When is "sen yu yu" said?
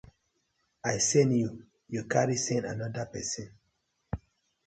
1.07-2.01